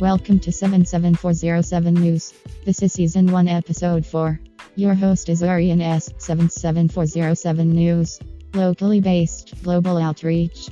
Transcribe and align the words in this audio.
Welcome 0.00 0.40
to 0.40 0.50
77407 0.50 1.94
News. 1.94 2.34
This 2.64 2.82
is 2.82 2.92
Season 2.92 3.30
1, 3.30 3.46
Episode 3.46 4.04
4. 4.04 4.40
Your 4.74 4.92
host 4.92 5.28
is 5.28 5.40
Arian 5.40 5.80
S. 5.80 6.06
77407 6.18 7.70
News. 7.70 8.18
Locally 8.54 9.00
based, 9.00 9.54
global 9.62 9.96
outreach. 9.98 10.68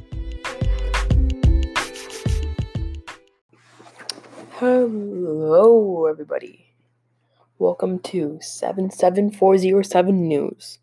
Hello, 4.55 6.07
everybody. 6.07 6.75
Welcome 7.61 8.01
to 8.01 8.41
77407 8.41 10.27
News, 10.27 10.81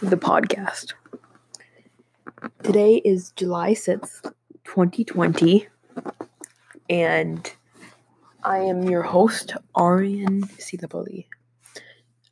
the 0.00 0.16
podcast. 0.16 0.94
Today 2.64 2.96
is 3.04 3.30
July 3.36 3.74
6th, 3.74 4.32
2020, 4.64 5.68
and 6.88 7.52
I 8.42 8.58
am 8.58 8.84
your 8.84 9.02
host, 9.02 9.54
Arian 9.76 10.42
Silapoli. 10.58 11.26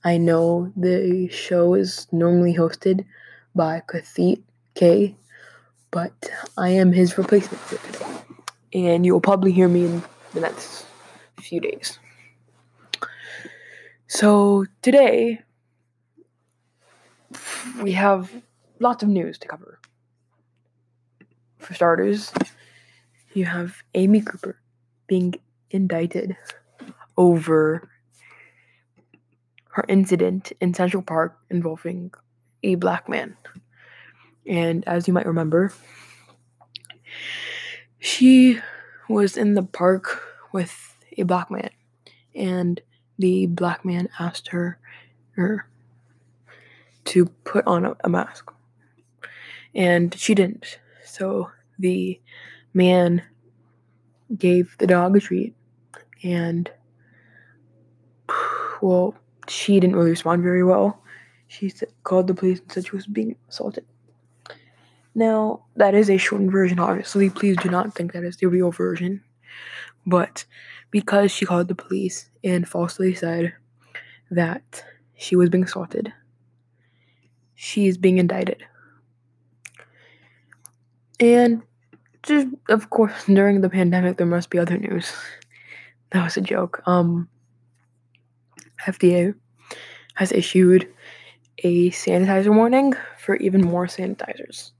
I 0.02 0.16
know 0.16 0.72
the 0.76 1.28
show 1.28 1.74
is 1.74 2.06
normally 2.10 2.54
hosted 2.54 3.04
by 3.54 3.82
Kathit 3.86 4.42
K, 4.74 5.14
but 5.90 6.30
I 6.56 6.70
am 6.70 6.92
his 6.92 7.18
replacement 7.18 7.62
for 7.62 7.92
today. 7.92 8.06
And 8.72 9.04
you'll 9.04 9.20
probably 9.20 9.52
hear 9.52 9.68
me 9.68 9.84
in 9.84 10.02
the 10.34 10.40
next 10.40 10.86
few 11.40 11.60
days. 11.60 11.98
So 14.06 14.66
today 14.82 15.40
we 17.82 17.92
have 17.92 18.32
lots 18.80 19.02
of 19.02 19.08
news 19.08 19.38
to 19.38 19.48
cover. 19.48 19.78
For 21.58 21.74
starters, 21.74 22.32
you 23.32 23.44
have 23.44 23.82
Amy 23.94 24.20
Cooper 24.20 24.60
being 25.06 25.34
indicted 25.70 26.36
over 27.16 27.88
her 29.72 29.84
incident 29.88 30.52
in 30.60 30.74
Central 30.74 31.02
Park 31.02 31.38
involving 31.50 32.12
a 32.62 32.74
black 32.74 33.08
man. 33.08 33.36
And 34.46 34.86
as 34.86 35.06
you 35.06 35.14
might 35.14 35.26
remember, 35.26 35.72
she 37.98 38.58
was 39.08 39.36
in 39.36 39.54
the 39.54 39.62
park 39.62 40.22
with 40.52 40.96
a 41.16 41.22
black 41.22 41.50
man, 41.50 41.70
and 42.34 42.80
the 43.18 43.46
black 43.46 43.84
man 43.84 44.08
asked 44.18 44.48
her, 44.48 44.78
her 45.32 45.68
to 47.04 47.26
put 47.44 47.66
on 47.66 47.84
a, 47.84 47.96
a 48.02 48.08
mask, 48.08 48.50
and 49.74 50.14
she 50.18 50.34
didn't. 50.34 50.78
So 51.04 51.50
the 51.78 52.20
man 52.74 53.22
gave 54.36 54.76
the 54.78 54.86
dog 54.86 55.16
a 55.16 55.20
treat, 55.20 55.54
and 56.22 56.70
well, 58.82 59.14
she 59.48 59.80
didn't 59.80 59.96
really 59.96 60.10
respond 60.10 60.42
very 60.42 60.64
well. 60.64 61.02
She 61.48 61.72
called 62.04 62.28
the 62.28 62.34
police 62.34 62.60
and 62.60 62.70
said 62.70 62.86
she 62.86 62.96
was 62.96 63.06
being 63.06 63.36
assaulted. 63.48 63.84
Now, 65.14 65.64
that 65.76 65.94
is 65.94 66.08
a 66.08 66.16
shortened 66.16 66.52
version, 66.52 66.78
obviously. 66.78 67.30
Please 67.30 67.56
do 67.56 67.68
not 67.68 67.94
think 67.94 68.12
that 68.12 68.22
is 68.22 68.36
the 68.36 68.46
real 68.46 68.70
version. 68.70 69.22
But 70.06 70.44
because 70.90 71.32
she 71.32 71.44
called 71.44 71.68
the 71.68 71.74
police 71.74 72.30
and 72.44 72.68
falsely 72.68 73.14
said 73.14 73.52
that 74.30 74.84
she 75.16 75.34
was 75.34 75.50
being 75.50 75.64
assaulted, 75.64 76.12
she 77.56 77.88
is 77.88 77.98
being 77.98 78.18
indicted. 78.18 78.62
And 81.18 81.62
just, 82.22 82.48
of 82.68 82.90
course, 82.90 83.24
during 83.26 83.60
the 83.60 83.70
pandemic, 83.70 84.16
there 84.16 84.26
must 84.26 84.50
be 84.50 84.58
other 84.58 84.76
news. 84.76 85.12
That 86.12 86.24
was 86.24 86.36
a 86.36 86.40
joke. 86.40 86.82
Um, 86.86 87.28
FDA 88.86 89.34
has 90.14 90.32
issued 90.32 90.88
a 91.58 91.90
sanitizer 91.90 92.54
warning 92.54 92.94
for 93.18 93.36
even 93.36 93.60
more 93.60 93.86
sanitizers. 93.86 94.72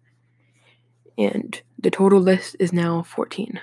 And 1.16 1.60
the 1.78 1.90
total 1.90 2.20
list 2.20 2.56
is 2.58 2.72
now 2.72 3.02
14. 3.02 3.60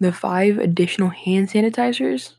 The 0.00 0.12
five 0.12 0.58
additional 0.58 1.10
hand 1.10 1.50
sanitizers 1.50 2.34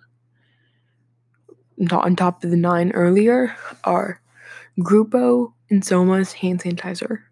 not 1.77 2.05
on 2.05 2.15
top 2.15 2.43
of 2.43 2.49
the 2.49 2.57
nine 2.57 2.91
earlier 2.91 3.55
are 3.83 4.21
Grupo 4.79 5.53
Insoma's 5.71 6.33
hand 6.33 6.61
sanitizer, 6.61 7.23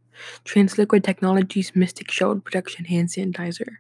Transliquid 0.46 1.04
Technologies 1.04 1.76
Mystic 1.76 2.12
Shield 2.12 2.44
Protection 2.44 2.86
hand 2.86 3.10
sanitizer, 3.10 3.78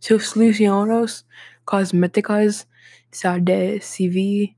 Soluciones 0.00 1.24
Cosméticas 1.66 2.66
SA 3.12 3.38
de 3.38 3.78
CV 3.78 4.54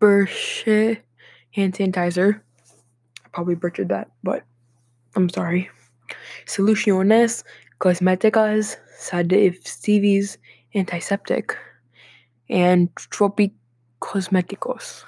Berche 0.00 0.98
hand 1.52 1.74
sanitizer. 1.74 2.40
I 3.24 3.28
probably 3.32 3.54
butchered 3.54 3.88
that, 3.88 4.10
but 4.22 4.42
I'm 5.14 5.28
sorry. 5.28 5.70
Soluciones 6.46 7.44
Cosméticas 7.80 8.76
SA 8.98 9.22
de 9.22 9.50
CV's 9.50 10.38
antiseptic 10.74 11.56
and 12.48 12.94
Tropic 12.96 13.52
Cosméticos. 14.00 15.04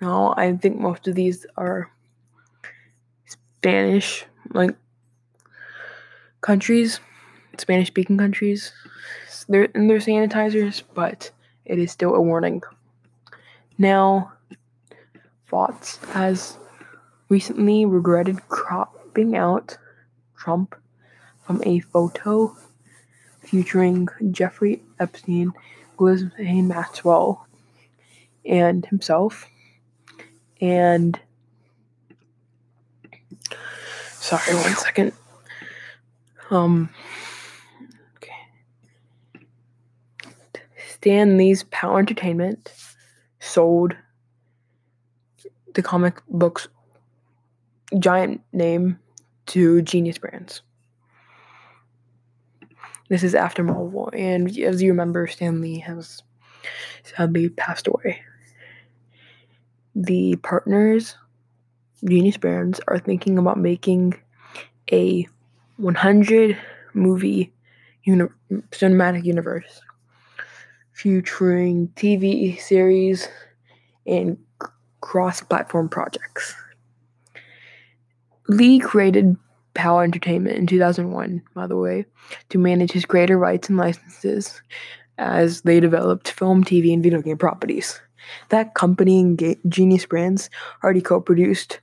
Now, 0.00 0.34
I 0.36 0.52
think 0.56 0.78
most 0.78 1.08
of 1.08 1.14
these 1.14 1.46
are 1.56 1.90
Spanish, 3.58 4.24
like 4.50 4.76
countries, 6.40 7.00
Spanish 7.58 7.88
speaking 7.88 8.16
countries. 8.16 8.72
They're, 9.48 9.68
and 9.74 9.90
they're 9.90 9.98
sanitizers, 9.98 10.82
but 10.94 11.30
it 11.64 11.78
is 11.78 11.90
still 11.90 12.14
a 12.14 12.20
warning. 12.20 12.62
Now, 13.76 14.32
Fox 15.44 15.96
has 16.12 16.56
recently 17.28 17.84
regretted 17.84 18.48
cropping 18.48 19.36
out 19.36 19.76
Trump 20.36 20.74
from 21.44 21.62
a 21.64 21.80
photo 21.80 22.56
featuring 23.40 24.08
Jeffrey 24.30 24.82
Epstein, 25.00 25.52
Ghislaine 25.96 26.68
Maxwell, 26.68 27.46
and 28.44 28.86
himself. 28.86 29.48
And 30.60 31.18
sorry, 34.12 34.54
one 34.54 34.74
second. 34.74 35.12
Um, 36.50 36.88
okay. 38.16 38.32
Stan 40.88 41.36
Lee's 41.36 41.64
Power 41.64 41.98
Entertainment 41.98 42.72
sold 43.40 43.94
the 45.74 45.82
comic 45.82 46.20
books 46.28 46.68
giant 47.98 48.40
name 48.52 48.98
to 49.46 49.82
Genius 49.82 50.18
Brands. 50.18 50.62
This 53.08 53.22
is 53.22 53.34
after 53.34 53.62
Marvel, 53.62 54.10
and 54.12 54.48
as 54.58 54.82
you 54.82 54.90
remember, 54.90 55.26
Stan 55.26 55.62
Lee 55.62 55.78
has 55.78 56.22
sadly 57.02 57.48
passed 57.48 57.86
away. 57.86 58.20
The 59.94 60.36
partners, 60.36 61.16
Genius 62.04 62.36
Brands, 62.36 62.80
are 62.88 62.98
thinking 62.98 63.38
about 63.38 63.58
making 63.58 64.14
a 64.92 65.26
100 65.76 66.58
movie 66.94 67.52
uni- 68.04 68.28
cinematic 68.70 69.24
universe 69.24 69.80
featuring 70.92 71.88
TV 71.96 72.60
series 72.60 73.28
and 74.06 74.38
cross 75.00 75.40
platform 75.42 75.88
projects. 75.88 76.54
Lee 78.48 78.78
created 78.78 79.36
Power 79.74 80.02
Entertainment 80.02 80.56
in 80.56 80.66
2001, 80.66 81.42
by 81.54 81.66
the 81.66 81.76
way, 81.76 82.06
to 82.48 82.58
manage 82.58 82.90
his 82.90 83.04
creator 83.04 83.38
rights 83.38 83.68
and 83.68 83.78
licenses 83.78 84.60
as 85.18 85.60
they 85.62 85.78
developed 85.78 86.30
film, 86.30 86.64
TV, 86.64 86.92
and 86.92 87.02
video 87.02 87.20
game 87.20 87.38
properties. 87.38 88.00
That 88.48 88.74
company 88.74 89.20
and 89.20 89.56
Genius 89.68 90.06
Brands 90.06 90.50
already 90.82 91.00
co 91.00 91.20
produced 91.20 91.80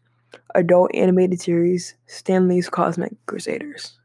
adult 0.55 0.93
animated 0.95 1.39
series 1.39 1.95
Stan 2.07 2.47
Lee's 2.47 2.69
Cosmic 2.69 3.13
Crusaders. 3.25 3.99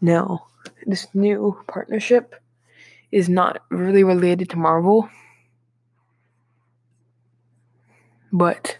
Now, 0.00 0.46
this 0.86 1.08
new 1.14 1.56
partnership 1.66 2.34
is 3.10 3.28
not 3.28 3.62
really 3.70 4.04
related 4.04 4.50
to 4.50 4.56
Marvel, 4.56 5.08
but 8.32 8.78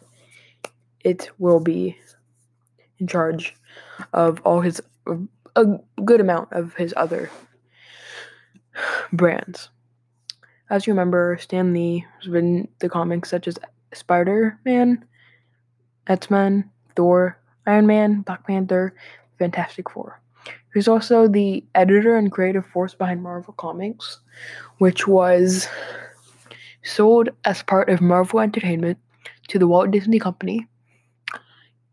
it 1.01 1.31
will 1.39 1.61
be 1.61 1.97
in 2.99 3.07
charge 3.07 3.55
of 4.13 4.41
all 4.45 4.61
his 4.61 4.81
a 5.57 5.79
good 6.05 6.21
amount 6.21 6.53
of 6.53 6.75
his 6.75 6.93
other 6.97 7.31
brands. 9.13 9.71
As 10.69 10.87
you 10.87 10.93
remember, 10.93 11.39
Stan 11.41 11.73
Lee 11.73 12.05
has 12.19 12.29
written 12.29 12.69
the 12.81 12.89
comics 12.89 13.31
such 13.31 13.49
as 13.49 13.59
Spider 13.95 14.59
Man, 14.65 15.05
X 16.07 16.31
Men, 16.31 16.71
Thor, 16.95 17.39
Iron 17.67 17.87
Man, 17.87 18.21
Black 18.23 18.47
Panther, 18.47 18.95
Fantastic 19.39 19.91
Four. 19.91 20.21
He's 20.73 20.89
also 20.89 21.27
the 21.27 21.65
editor 21.75 22.17
and 22.17 22.31
creative 22.31 22.67
force 22.67 22.95
behind 22.95 23.23
Marvel 23.23 23.55
Comics, 23.55 24.21
which 24.79 25.09
was 25.09 25.69
sold 26.83 27.31
as 27.45 27.63
part 27.63 27.89
of 27.89 28.01
Marvel 28.01 28.41
Entertainment 28.41 28.99
to 29.49 29.59
the 29.59 29.67
Walt 29.67 29.91
Disney 29.91 30.19
Company 30.19 30.67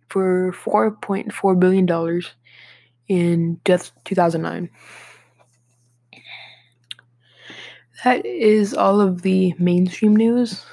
for 0.09 0.51
$4.4 0.51 1.59
billion 1.59 2.21
in 3.07 3.59
just 3.65 3.93
2009. 4.05 4.69
That 8.03 8.25
is 8.25 8.73
all 8.73 8.99
of 8.99 9.21
the 9.21 9.53
mainstream 9.57 10.15
news 10.15 10.65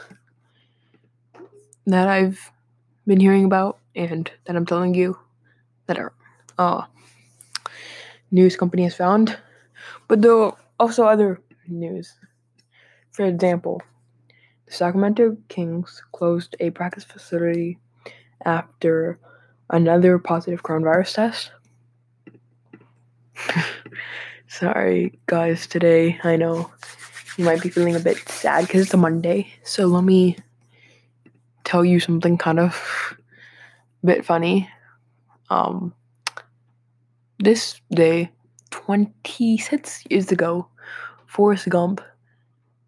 that 1.86 2.08
I've 2.08 2.50
been 3.10 3.18
hearing 3.18 3.44
about 3.44 3.76
and 3.96 4.30
that 4.44 4.54
I'm 4.54 4.64
telling 4.64 4.94
you 4.94 5.18
that 5.86 5.98
our 5.98 6.12
uh, 6.56 6.84
news 8.30 8.56
company 8.56 8.84
has 8.84 8.94
found. 8.94 9.36
But 10.06 10.22
there 10.22 10.32
are 10.32 10.56
also 10.78 11.06
other 11.06 11.42
news. 11.66 12.14
For 13.10 13.24
example, 13.24 13.82
the 14.66 14.72
Sacramento 14.72 15.36
Kings 15.48 16.00
closed 16.12 16.54
a 16.60 16.70
practice 16.70 17.02
facility 17.02 17.78
after 18.44 19.18
another 19.70 20.20
positive 20.20 20.62
coronavirus 20.62 21.14
test. 21.14 21.50
Sorry, 24.46 25.18
guys, 25.26 25.66
today 25.66 26.20
I 26.22 26.36
know 26.36 26.70
you 27.36 27.44
might 27.44 27.60
be 27.60 27.70
feeling 27.70 27.96
a 27.96 28.00
bit 28.00 28.18
sad 28.28 28.68
because 28.68 28.82
it's 28.82 28.94
a 28.94 28.96
Monday. 28.96 29.52
So 29.64 29.86
let 29.86 30.04
me 30.04 30.36
tell 31.70 31.84
you 31.84 32.00
something 32.00 32.36
kind 32.36 32.58
of 32.58 33.16
a 34.02 34.06
bit 34.06 34.24
funny. 34.24 34.68
Um, 35.50 35.94
this 37.38 37.80
day, 37.94 38.30
26 38.70 40.02
years 40.10 40.32
ago, 40.32 40.66
Forrest 41.26 41.68
Gump 41.68 42.00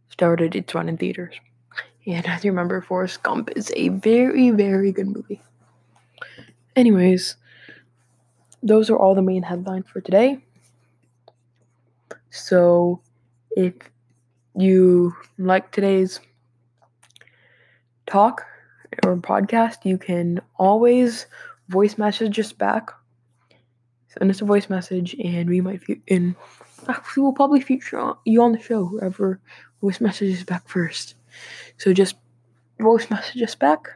started 0.08 0.56
its 0.56 0.74
run 0.74 0.88
in 0.88 0.96
theaters. 0.96 1.34
And 2.06 2.26
as 2.26 2.44
you 2.44 2.50
remember, 2.50 2.80
Forrest 2.80 3.22
Gump 3.22 3.50
is 3.54 3.72
a 3.76 3.90
very, 3.90 4.50
very 4.50 4.90
good 4.90 5.06
movie. 5.06 5.40
Anyways, 6.74 7.36
those 8.64 8.90
are 8.90 8.96
all 8.96 9.14
the 9.14 9.22
main 9.22 9.44
headlines 9.44 9.86
for 9.86 10.00
today. 10.00 10.38
So, 12.30 13.00
if 13.52 13.74
you 14.56 15.14
like 15.38 15.70
today's 15.70 16.18
talk 18.06 18.44
or 19.04 19.16
podcast, 19.16 19.84
you 19.84 19.98
can 19.98 20.40
always 20.56 21.26
voice 21.68 21.98
message 21.98 22.38
us 22.38 22.52
back. 22.52 22.90
Send 24.08 24.30
us 24.30 24.42
a 24.42 24.44
voice 24.44 24.68
message, 24.68 25.16
and 25.22 25.48
we 25.48 25.60
might 25.60 25.82
and 26.08 26.34
actually 26.88 27.22
we'll 27.22 27.32
probably 27.32 27.60
feature 27.60 28.12
you 28.24 28.42
on 28.42 28.52
the 28.52 28.60
show. 28.60 28.84
Whoever 28.84 29.40
voice 29.80 30.00
messages 30.00 30.44
back 30.44 30.68
first. 30.68 31.14
So 31.78 31.92
just 31.92 32.16
voice 32.78 33.08
message 33.10 33.42
us 33.42 33.54
back, 33.54 33.88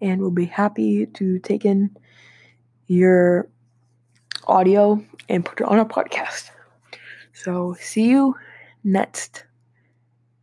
and 0.00 0.20
we'll 0.20 0.30
be 0.30 0.44
happy 0.46 1.06
to 1.06 1.38
take 1.38 1.64
in 1.64 1.96
your 2.86 3.48
audio 4.46 5.02
and 5.28 5.44
put 5.44 5.60
it 5.60 5.66
on 5.66 5.78
our 5.78 5.86
podcast. 5.86 6.50
So 7.32 7.74
see 7.80 8.08
you 8.08 8.34
next 8.84 9.44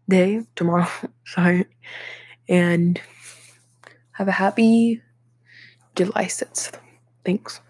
day 0.09 0.41
tomorrow. 0.55 0.87
Sorry, 1.25 1.65
and 2.49 2.99
have 4.15 4.27
a 4.27 4.33
happy 4.33 5.01
July 5.95 6.25
6th. 6.25 6.79
Thanks. 7.23 7.61